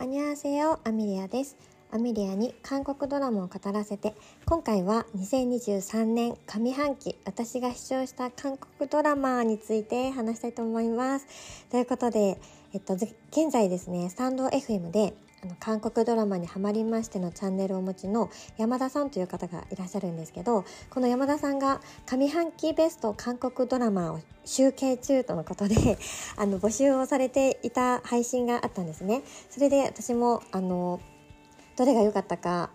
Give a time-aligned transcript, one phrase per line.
[0.00, 1.56] 안녕하세요 アミリアです。
[1.90, 4.14] アミリアに韓国ドラマを語らせて、
[4.46, 11.26] 今回は2023年上半期、私が視聴した韓国ドラマについて話したいと思います。
[11.68, 12.40] ということで、
[12.72, 25.76] えっと、現在ですね、スタンド FM で、あの韓国ドラマにハマりましてのチャンネルをお持ちの山田さんという方がいらっしゃるんですけどこの山田さんが上半期ベスト韓国ドラマを集計中とのことで
[26.36, 29.22] あの募集をされていた配信があったんですね。
[29.48, 31.00] それで私もあの
[31.76, 32.70] どれが良かったか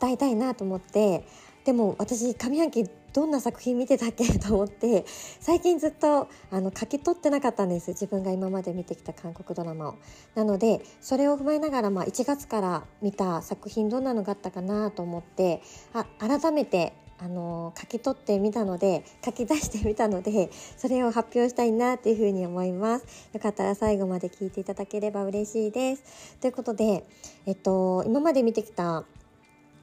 [0.00, 1.24] 伝えたいなと思って
[1.64, 4.26] でも私上半期どんな作品見てたっけ？
[4.38, 5.04] と思って
[5.40, 7.90] 最近ずっとあの書き取ってなかったんです。
[7.90, 9.94] 自分が今まで見てきた韓国ドラマを。
[10.34, 15.62] なのでそれを踏まえながら、まあ、1月から見た作品どんなのがあったかなと思って
[15.92, 23.30] あ改めてあの書き取ってみたので書き出してみたのでそれを発表したいなっていうふうに思います。
[23.32, 26.36] よかったら最後まで聞いていただければ嬉しいです。
[26.40, 27.04] ということで
[27.46, 29.04] えっと今まで見てきた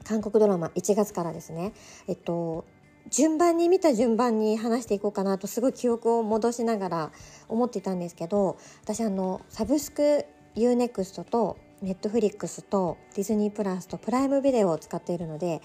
[0.04, 1.72] 韓国ドラマ1月からですね。
[2.06, 2.64] えっと
[3.10, 7.12] 順番に見た順番に話していこうかなとすごい記憶を戻しながら
[7.48, 10.24] 思っていたんですけど私あのサブスク
[10.56, 15.60] UNEXT と Netflix とディズニープラスとプライムビデオを使っているので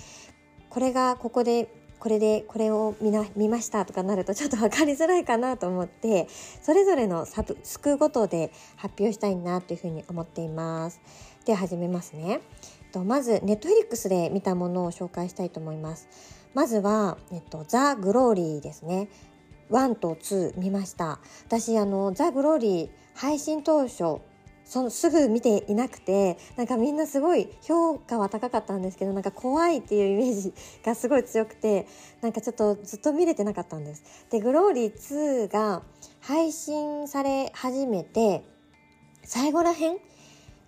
[0.69, 6.27] これがここでこれでこれを見な見ましたとかなるとちょっと分かりづらいかなと思って
[6.61, 10.99] それぞれのサブスクごとで発表したいなというふうに思っています。
[11.45, 12.41] では始めますね。
[13.05, 16.40] まずネットフリックスで見たものを紹介したいと思います。
[16.53, 19.09] まずは、えっと、ザ・グローリーですね。
[19.69, 21.19] 1と2見ました。
[21.47, 24.21] 私、あの、ザ・グローリー配信当初、
[24.71, 31.87] そのすぐ見ていなくてなんかみんなすごい評価は高かったんですけどなんか怖いっていうイメージがすごい強くて
[32.21, 34.25] なんかちょっとずっと見れてなかったんです。
[34.29, 35.81] でグローリー2が
[36.21, 38.45] 配信され始めて
[39.23, 39.97] 最後らへん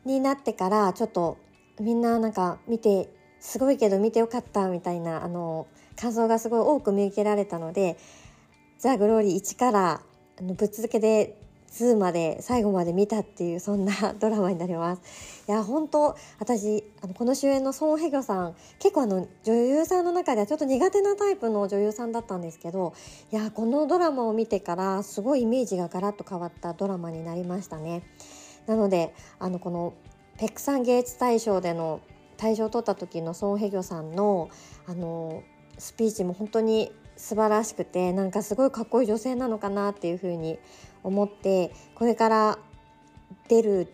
[0.04, 1.38] になってからちょっと
[1.80, 3.08] みんななんか見て
[3.44, 5.67] すごいけど見てよかったみたいなあの
[5.99, 7.98] 感想がすごい多く見受けられたので
[8.80, 10.02] 「ザ・グローリー1から
[10.39, 11.37] あのぶっ続けで
[11.73, 15.43] 2まで最後まで見たっていうそんなドラマになります。
[15.48, 22.93] いや本当私あのこの主演のソン・ヘギョさん結構あの女優さんの中ではちょっと苦手なタイプの女優さんだったんですけど
[23.31, 28.04] いやこのドラマを見てからすごいイメージがガラッと変わったドラマになりましたね。
[28.67, 29.93] なのであのこの
[30.37, 31.99] ペクサン芸術大賞での
[32.38, 34.49] 大賞を取った時のソン・ヘギョさんの
[34.88, 35.44] あの
[35.77, 40.60] スピーチも本当に素晴らしくてなんかすごいかっこいい女性なのかなっていうふうに
[41.04, 42.60] 思ってこれから
[43.48, 43.88] 出る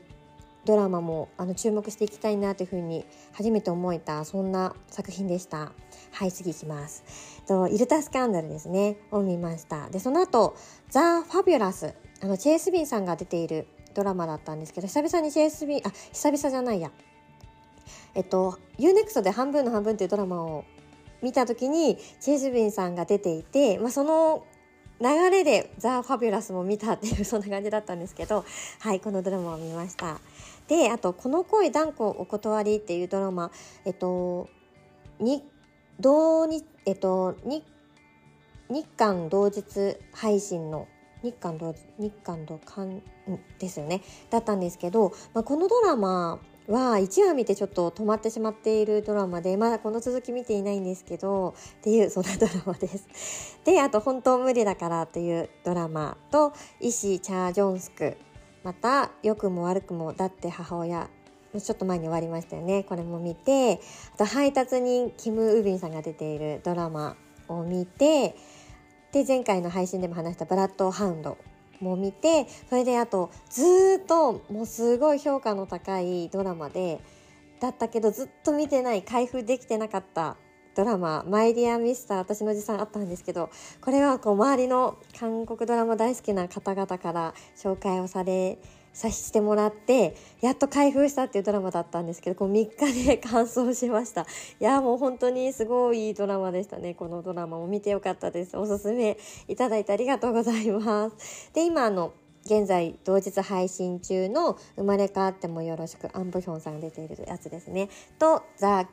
[0.66, 5.72] ドラマもあの注目していきたいなというふうに初めて思えたそんな作品でした。
[6.12, 7.04] はい次いきます。
[7.48, 8.98] とイルタスキャンダルですね。
[9.12, 9.90] を見ました。
[9.90, 10.56] でその後
[10.90, 11.94] ザ・ファビュラス。
[12.22, 16.92] あのチェイスビンさんが出ているドラマだったんですけど久々にチェイスビンあ久々じゃないや。
[18.16, 20.66] えっと UNEXT で半分の半分っていうドラマを
[21.22, 24.46] 見た時にチェイスビンさんが出ていて、まあ、その
[25.02, 28.46] 流れでザ・ファビュラスも見たっていうそんな感じだったんですけど
[28.80, 30.20] はいこのドラマを見ました。
[30.68, 33.52] であと「この恋断固お断り」っていうドラマ
[33.86, 34.50] えっと
[35.20, 35.44] に
[36.00, 37.64] 同日えっと日
[38.70, 40.88] 日韓同日配信の
[41.24, 43.02] 日韓同日韓同韓
[43.58, 53.58] ですよねだったんですけど、まあ、このドラマは1話見てちょっと止まってしまっているドラマでまだこの続き見ていないんですけどっていうそんなドラマです。
[53.66, 58.18] であと「本当無理だから」というドラマと「医師チャー・ジョンスク」
[58.64, 61.10] また「良くも悪くもだって母親」
[61.60, 63.80] ちょっと前に終わりましたよねこれも見て
[64.14, 68.36] あと配達人キム・ウビンさんが出ているドラマを見て
[69.12, 71.38] で前回の配信でも話した「ブラッドハウンド」
[71.80, 77.00] も見てそれであとずっともうすごい評価の高いドラマで
[77.60, 80.38] だったけどずっと見てない開封できてなかった
[80.76, 83.50] ドラマ「マイ・ディア・ミスター」私のおじさんあったんですけど
[83.82, 88.60] これはこう周りの韓国ドラマ大好きな方々から紹介をされ
[89.00, 94.24] させてもらってやっと開封したっていうドラマだったんですけどこう3日で完走しました。
[94.24, 94.26] い
[94.60, 96.96] やもう本当にすごいいいドラマでしたね。
[96.96, 98.58] このドラマも見てよかったです。
[98.58, 99.18] おすすめ
[99.48, 101.50] いただいてありがとうございます。
[101.54, 102.12] で今あの
[102.44, 107.88] 現在同日配信中の「生まれ変わってもよろしく」アン・ブヒョンさんが出ているやつですね。
[108.20, 108.86] と「ザ・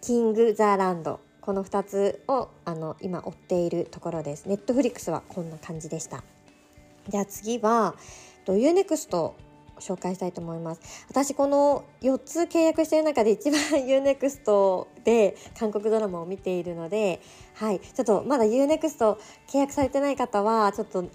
[0.00, 4.46] キング・ザ・ランド」この2つをあの今追っているところです。
[4.46, 6.22] ネットフリックスはこんな感じでした。
[7.08, 7.96] じゃあ次は
[8.44, 9.32] と UNEXT
[9.80, 17.20] 紹介したいと思います私この4つ契約している中で一番 UNEXT で韓国ドラマを見ているので
[17.54, 19.16] はいちょっとまだ UNEXT
[19.48, 21.08] 契約されてない方はちょっと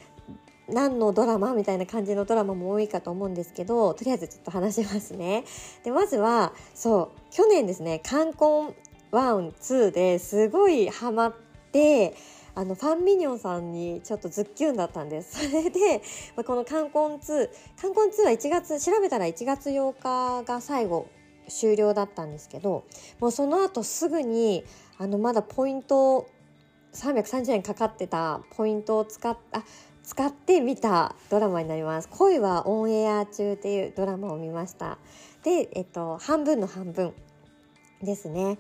[0.68, 5.44] 何のドラマみたいな感じのドラマも多いかと思うんですけどとりあえずちょっと話しますね。
[5.83, 8.75] でまずはそう去年ですね「カンコン」
[9.12, 11.33] 2ですごいハマっ
[11.72, 12.16] て
[12.56, 15.46] あのファンミニョンさんにちょっとズッキュンだったんです。
[15.46, 16.02] そ れで、
[16.36, 17.50] まあ、このカンコン2、
[17.80, 19.94] カンコン2は1月、調べたら1月8
[20.42, 21.07] 日が最後
[21.50, 22.86] 終了だったんですけど、
[23.19, 24.63] もうその後すぐに、
[24.98, 26.28] あのまだポイント
[26.94, 29.63] 330円かかってたポイントを使っあ
[30.06, 32.08] 使って見たドラマになります。
[32.10, 35.00] 恋はオンエア中っていうドラマを見ました。
[35.44, 37.13] で、えっと、半分の半分
[38.01, 38.60] ですね。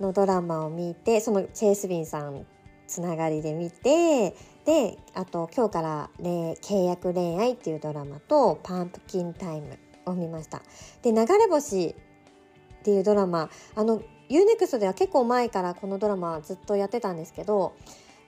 [0.00, 2.44] のドラマを見て、そのチェイスビンさん
[2.88, 10.62] つながりで見てであと今日から契約恋愛っていうドラマとパンプキンタイムを見ました。
[11.02, 17.74] で流れ星っていうドラマあの UNEXT では結構前からこのドラマずっとやってたんですけど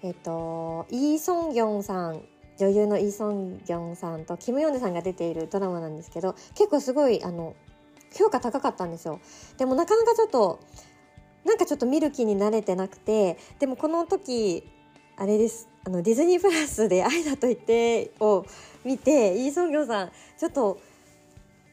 [0.03, 2.23] えっとイー・ソンギョンさん
[2.59, 7.55] 女優のイー・ソンギョンさんとキム・ヨンデさんが出ているドラマなんですけど結構すごいあの
[8.13, 9.21] 評価高かったんですよ。
[9.57, 10.61] でもなかなかちょっと
[11.45, 14.65] なんかちょっと見る気になれてなくてでもこの時
[15.17, 18.45] あれですあのディズニープラスで「愛だと言って」を
[18.85, 20.79] 見てイー・ソンギョさんちょっと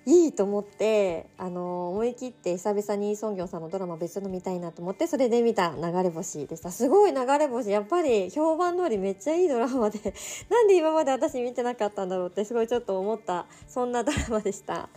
[0.08, 6.72] いいと思ってあの思い切って久々にイ・ソンギョンさんのドラマ別の見たいなと思ってそれで見た「流れ星」でした。
[6.72, 7.70] すごい流れ星。
[7.70, 10.00] やっぱり評判通りめっちゃいいドラマで
[10.50, 14.88] なんで今まで私見てなかったんだろうってすごいちょっと思ったそんなドラマでした。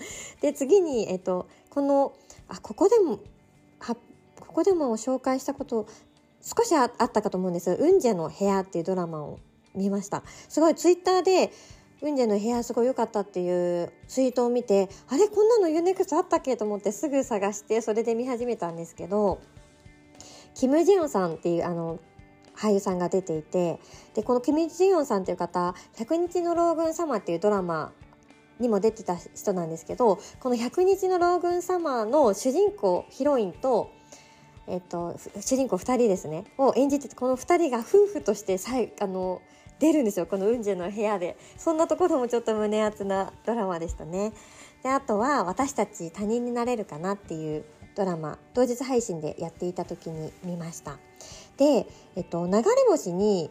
[0.40, 2.12] で次に、えっと、この
[2.46, 3.18] あここでも
[3.80, 4.00] 発
[4.50, 5.86] ここでも紹介したこと
[6.42, 9.38] 少しあったかと思うんです「ウンジェの部屋」っていうドラマを
[9.76, 10.24] 見ました。
[10.48, 11.52] すごいツイッターで
[12.02, 19.38] 「ウンジェの部屋すごい良かった」っていうツイートを見てあれこんなのユネクスあったっけと思ってすぐ探してそれで見始めたんですけど
[20.54, 22.00] キム・ジヨンさんっていうあの
[22.56, 23.78] 俳優さんが出ていて
[24.14, 27.92] でこのキム・ジヨンさんっていう方「100日の老軍様」っていうドラマ
[28.58, 33.99] にも出てた人なんですけどこの「100日の老軍様」の主人公ヒロインと
[34.70, 36.44] えっと、主人公2人ですね。
[36.56, 39.42] を演じてこの2人が夫婦としてさいあの
[39.80, 40.26] 出るんですよ。
[40.26, 41.36] このウンジェの部屋で。
[41.58, 44.32] そんなところもちょっと胸熱なドラマでしたね。
[44.84, 47.64] であとは「私たち他人になれるかな」っていう
[47.96, 48.38] ドラマ。
[48.54, 50.98] 同日配信でやっていた時に見ました。
[51.56, 53.50] で、えっと、流れ星に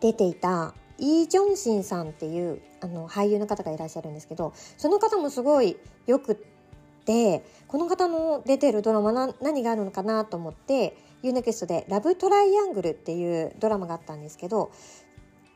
[0.00, 6.51] 出ていたイ・ジョンシンさんっていうあの俳優の方がいらっしゃるんですけどその方もすごいよくて
[7.04, 14.70] でこの方の出てるドラマな何があるのかなと思って U-NEXT で「ラブトライアングル」っていうドラマがあったんですけど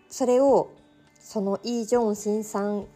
[0.09, 0.71] それを
[1.19, 2.87] そのイ・ジョンシンさん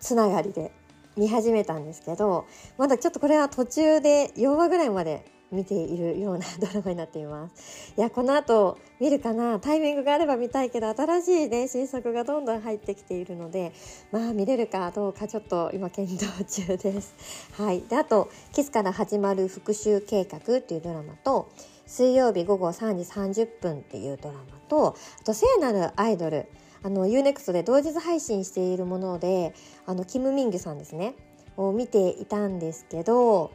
[0.00, 0.72] つながりで
[1.16, 2.46] 見始めたんですけど
[2.78, 7.92] まだちょっとこれは途中で4話ぐらいまで見ているようなドラマになっています。
[7.96, 9.58] いやこの後見るかな？
[9.58, 13.72] タイミングがあれば見たいけど新しいね新作がどんどん入ってきているので
[14.12, 17.14] まあ見れるかどうかちょっと今検討中です。
[17.60, 17.82] はい。
[17.82, 21.48] であと「キスから始まる復讐計画」っていうドラマと
[21.86, 22.96] 水曜日午後3
[23.30, 26.46] 時30分っていうドラマとあと聖なるアイドル
[26.82, 29.54] あの UNEXT で同日配信しているもので
[29.86, 31.14] あのキム・ミンギュさんですね。
[31.56, 33.50] を見ていたんですけど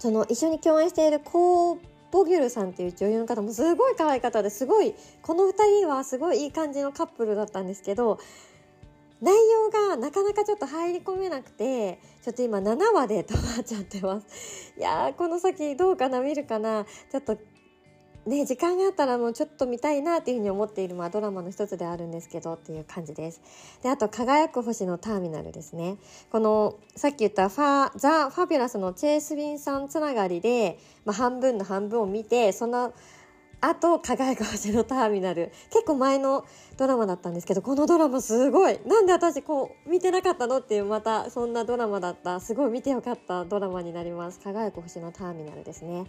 [0.00, 1.78] その一緒に共演しているコー・
[2.10, 4.66] ボギュルさんっていう女優の方もすごい可愛い方です。
[4.66, 8.18] ごいこの2人はすごいいい感じのカップルだったんですけど
[9.20, 14.72] 内容がなかなかちょっと入り込めなくてちょっと今7話で止まっちゃってます。
[14.78, 16.86] いやーこの先どうかな見るかな。
[17.12, 17.36] ちょっと
[18.26, 23.40] ね、時間があったらもうちょっと見たいなっていうふうに思っている、まあ、ドラマの一つであるんですけどっていう感じです。
[23.82, 25.96] であと「輝く星のターミナル」ですね。
[26.30, 32.92] このさっき言ったファザ・ファビュラスのチェイス・ウィンさんつながりで、まあ、半分の半分を見てその
[33.62, 36.44] あと「輝く星のターミナル」結構前の
[36.78, 38.80] ドラマだったんですけどこのドラマすごい。
[38.86, 42.40] なんで私こう見てなかったのっていうまたそんなドラマだった。
[42.40, 46.04] すごい見てよかったドラマになります「輝く星のターミナル」ですね。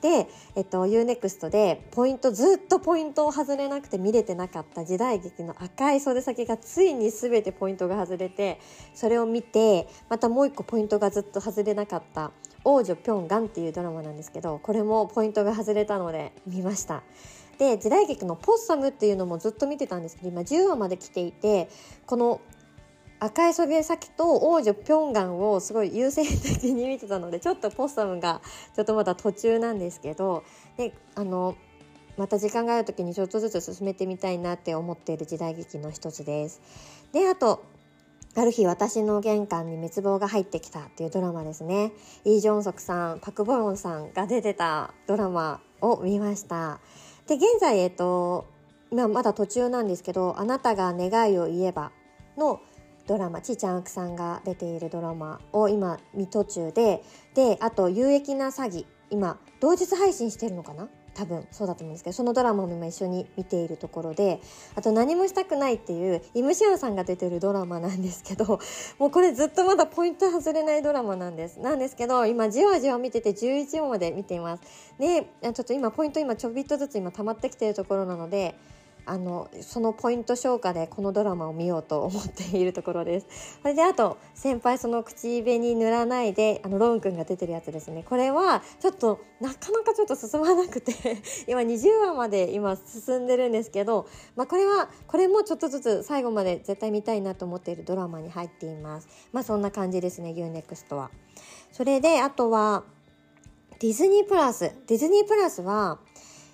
[0.00, 8.60] で、えっと、UNEXT でポイントずっとポイントを外れなくて見れてなかった時代劇の赤い袖先がついに全てポイントが外れて
[8.94, 12.32] それを見てまたもう一個ポイントがずっと外れなかった。
[12.64, 17.02] 王女ピョンガンっていうドラマなんですけどこれもポイントが外れたので見ました
[17.58, 21.68] で時代劇の「ポッサム」っていうのもずっと見てたんですけど今10話まで来ていて
[22.06, 22.40] この
[23.20, 28.40] 赤い袖先と王女ピョンガンをすごい優先的に見てたのでちょっとポッサムが
[28.74, 30.42] ちょっとまだ途中なんですけど
[30.76, 31.54] であの
[32.16, 36.60] また時間がある時にちょっとずつ進めてみたいなって思っている時代劇の一つです。
[37.12, 37.62] であと
[38.34, 41.92] ある日私の玄関に滅亡が入ってきたっていうドラマですね。
[42.24, 46.80] イ・ジョンソクさん、パク・ボヨンさんが出てたドラマを見ました。
[47.26, 48.46] で、現在、えっと、
[48.92, 51.92] 今まだ途中なんですけど「あなたが願いを言えば」
[52.36, 52.60] の
[53.06, 57.02] ドラマちーちゃんあくさんが出ているドラマを今見途中で
[57.34, 60.90] であと「有益な詐欺」今同日配信してるのかな？
[61.14, 64.40] 多分そうだと思うんですけどそのドラマも今一緒に見ているところで
[64.74, 68.58] あと「何もしたくない」っていうイムシアンさんが出てるドラマなんですけど
[68.98, 74.62] もうこれずっとまだポイント外れないドラマなんですなんですけど今じわじわ見てて11話まで見ています。
[74.98, 78.54] でちょっと今ポイント今ちょびっとずつ今溜まってきてるところなので
[79.04, 83.26] あのそのポイント消化でこのドラマを見ようと思っているところです。
[83.62, 90.92] それであと先輩その口紅塗らないであのロン君が出てるやつですねこれはちょっとなかなかちょっと進まなくて
[91.48, 94.06] 今20話まで今進んでるんですけど、
[94.36, 99.08] まあ、これはこれもちょっとずつ最後まで絶対見たいなと思っているドラマに入っています。
[99.32, 101.10] まあそんな感じですね UNEXT は。
[101.72, 102.84] それであとは
[103.78, 105.98] ディズニープラスディズニープラスは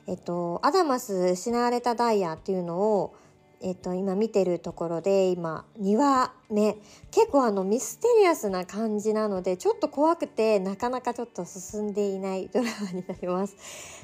[0.08, 3.14] えっと、アダマス失われたダイヤっていうのを、
[3.60, 6.78] えっと、今見てるところで今2話目
[7.10, 13.54] 結構あのミステリアスな感じなのでちょっと怖くてなかなかちょっと進んでいない ドラマになります。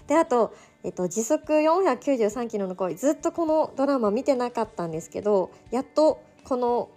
[0.07, 6.91] であと、えっと、時速493キロの恋ずっとこのドラマ見てなかったんですけどやっとこの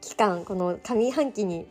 [0.00, 1.66] 期間この上半期に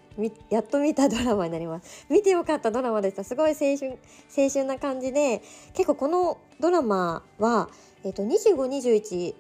[0.50, 3.98] やっと見たドラマになります見てよかったドラマでしたすごい青春
[4.36, 5.42] 青春な感じで
[5.74, 7.70] 結構このドラマは、
[8.04, 9.36] えーと、2521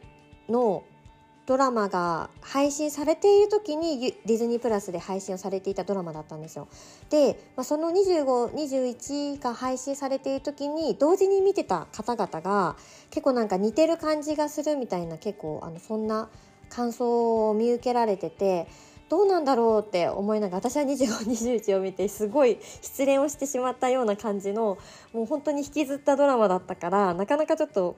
[0.49, 0.83] の
[1.45, 6.67] ドラマが配信されている時にディズニープラスで配信をされていたドラマだったんですよ。
[7.11, 12.75] で、まあ、その2521が配信されている時に同時に見てた方々が
[13.11, 16.29] 結構なんか似てる感じがするみたいな結構あのそんな
[16.69, 18.67] 感想を見受けられてて
[19.09, 24.77] どうなんだろうって思いながら私は2521を見てすごい失恋をしてしまったような感じの
[25.13, 27.95] もう本当に引きずったドラマだったからなかなかちょっと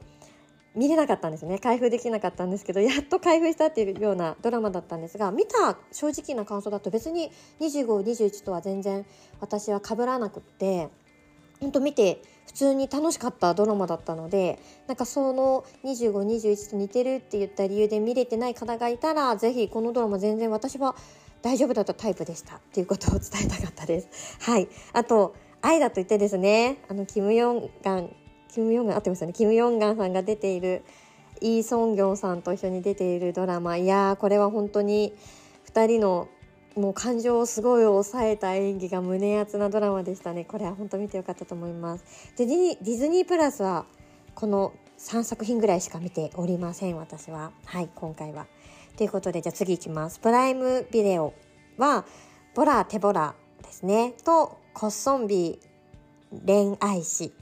[0.76, 1.58] 見れなかったんですね。
[1.58, 9.06] 開封できなかったんですけどやっと開封したっていうようなドラマだったんですが見た正直な感想だと別に2521とは全然
[9.40, 10.90] 私は被らなくって
[11.60, 20.96] 本当見て普通に楽しかったドラマだったのでなんかその2521と似てるって言った理由で見れてない方がいたら是非このドラマ全然私は
[21.42, 24.10] 大丈夫だったタイプでしたっていうことを伝えたかったです。
[24.42, 24.68] はい。
[24.94, 28.16] あと愛だと言ってですねあのキム・ヨンガン
[28.50, 29.34] キム・ヨンガン合ってますよね。
[29.34, 30.84] キム・ヨンガンさんが出ている
[31.42, 33.78] イ・ソンギョンさんと一緒に出ているドラマ。
[33.78, 35.14] いやーこれは本当に
[35.72, 36.28] 2人の
[36.78, 40.46] もう感情をすごい抑えた演技が胸熱なドラマでしたね。
[40.46, 42.34] これは本当見てよかったと思います。
[42.38, 43.86] でディズニープラスは
[44.36, 47.52] この3作品ぐらいしか見ておりません私は。
[47.66, 48.46] はい今回は。
[48.96, 50.20] ということでじゃあ次いきます。
[50.20, 51.34] プライムビデオ
[51.78, 52.06] は
[52.54, 54.14] ボラテボラですね。
[54.24, 55.60] とコッソンビ
[56.46, 57.34] 恋愛史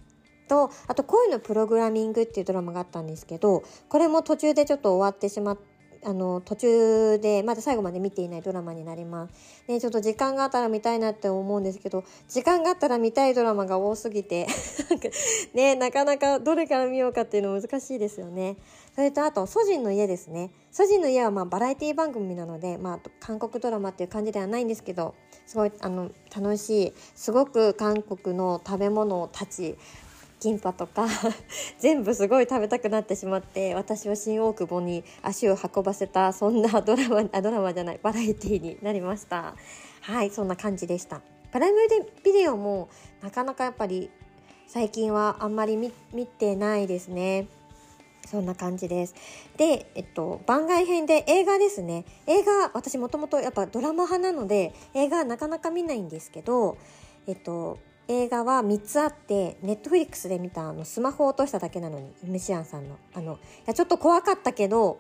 [0.48, 5.75] とあと恋のプログラミングっていうドラマがあったんですけどこれも途中でちょっと終わってしまって
[6.06, 9.34] あの途中でまだ最後まで見ていないドラマになります。
[9.68, 14.46] ね、ちょっと時間があったら見たいなって思うんですけど時間があったら見たいドラマが多すぎて
[15.56, 18.58] ね、なかなかどれから見ようかっていうの難しいですよね。
[18.94, 20.52] それとあと「祖人の家」ですね。
[20.72, 25.16] 祖人の家はまあバラエティ番組なので、まあ、韓国ドラマっていう感じではないんですけど
[25.48, 29.78] すごいあの楽しいすごく韓国の食べ物たち
[30.46, 31.08] キンパとか
[31.80, 39.56] 全部すごい食べたくなってしまって私は新大久保に足を運ばせたそんな ドラマあドラマじゃないバラエティーになりました
[40.02, 42.90] はいそんな感じでしたプライムでビデオも
[43.24, 44.12] なかなかやっぱり
[44.68, 45.92] 最近はあんまり見
[46.28, 47.48] てないですね
[48.28, 49.14] そんな感じです。
[49.56, 52.06] で、えっと、番外編で映画ですね。
[52.26, 56.76] 映画、私もともとやっぱドラマ派なので、映画なかなか見ないんですけど、
[57.28, 62.98] えっと、映画は3つあってネットフリックスで見たあのスマホを落としただけなのにイムシアンさんの。
[63.14, 65.00] あのいやちょっと怖かったけど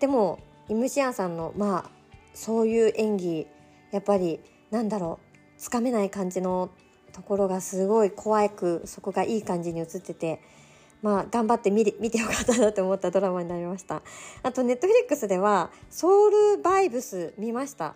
[0.00, 1.90] でもイムシアンさんのまあ
[2.34, 3.46] そういう演技
[3.90, 4.40] やっぱり
[4.70, 6.70] なんだろうつかめない感じの
[7.12, 10.40] ところがすごい怖くそこがいい感じに映ってて
[11.02, 14.02] まあ頑張って見見てよかったなと思ったドラマになりました。
[14.42, 17.94] あとネットフリックスではソウルバイブス見ました。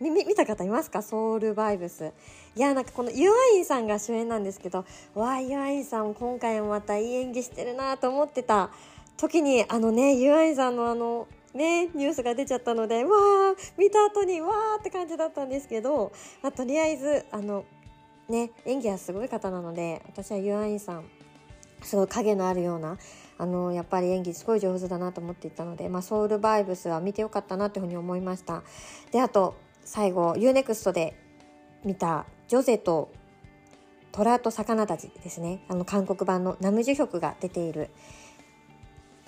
[0.00, 1.02] 見見た方いますか？
[1.02, 2.12] ソウルバイブス。
[2.56, 8.70] いやなんかこのユアインさんが主演なんですけどわあユアインさん今回もまたいい演技してるなと思ってた
[9.16, 16.12] 時にあのねユアインさんのあのねニュースが出ちゃったのでわあ見た後にわーって感じだったんですけど、
[16.42, 17.64] まあ、とりあえずあの
[18.28, 21.04] ね演技はすごい方なので私はユアインさん
[21.82, 22.98] すごい影のあるような
[23.38, 28.62] あのやっぱり演技すごい上手だなと思っていたので、まあ、ソウルバイブスは見てよかったなというふうに思いました。
[29.12, 29.54] であと
[29.88, 31.14] 最後 UNEXT で
[31.82, 33.10] 見たジョゼと
[34.12, 35.64] 虎と魚たちですね。
[35.68, 37.88] あの韓国版のナムジュヒョクが出ている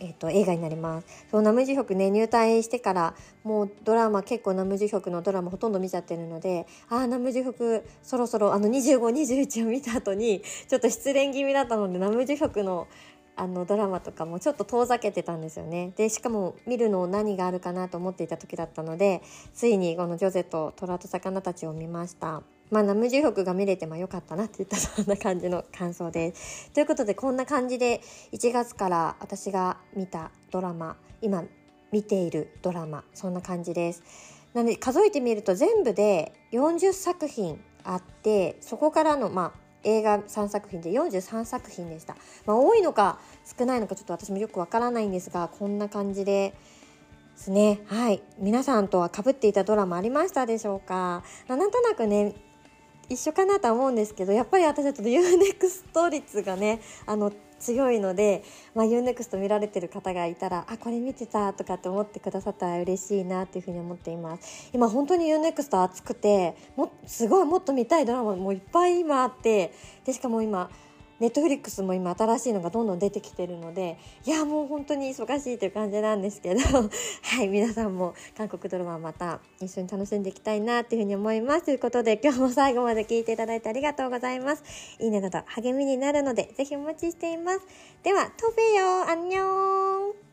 [0.03, 1.27] えーと、映画になります。
[1.31, 3.15] そうナムジュヒョクね入隊してから
[3.45, 12.89] もうドラマ結構ナムジュヒョクのドラマほとんど見ちゃってるのでああナムジュヒョクそろそろあの2521を見た後にちょっと失恋気味だったのでナムジュヒョクの
[13.41, 15.95] あのドラマとかもちょっと遠ざけてたんですよね。
[15.97, 19.23] でしかも見るの何があるかなと思っていた時だったので
[19.55, 22.43] ついにこの「ジョゼと虎と魚たち」を見ました。
[22.71, 26.35] まあナムジュフクが見れてまあよかったなって言ったそんな感じの感想で。
[26.35, 31.43] すということでこんな感じで1月から私が見たドラマ今
[31.93, 34.03] 見ているドラマそんな感じです。
[34.53, 43.19] なので数えてみると全部で40作品あってそこからのまあ映画3作品で43作品でした、まあ、多いのか
[43.59, 46.55] 少ないのかちょっと私もよくわからないんですがこんな感じで
[47.41, 47.81] ですね。
[47.87, 48.23] はい。
[48.39, 52.35] 皆さんとはかぶっていたドラマありましたでしょうか、ま、なんとなくね
[53.09, 58.43] 一緒かなとは思うんですけどやっぱり私はちょっと UNEXT 率がねあの強いので、
[58.75, 64.71] まあ、UNEXT 見られてる方がいたらあこれ見てたとかって思ってくださったら嬉しいなっていうふうに思っています。
[64.73, 69.73] 今本当に UNEXT 熱くてもすごいもっと見たいドラマもいっぱい今あって
[70.05, 70.71] でしかも今
[71.21, 81.67] ネットフリックスも今新しいのがどんどん出てきてるのでいやもう本当に忙しいという感じなんですけど はい皆さんも韓国ドラマまた一緒に楽しんでいきたいなっていうふうに思います。
[81.67, 84.65] ということで今日も最後まで聞いていただいてありがとうございます。
[84.99, 87.61] いいねなど励みになるのでぜひお待ちしています。
[88.03, 89.09] ではトベよ。
[89.09, 90.30] アンニョン。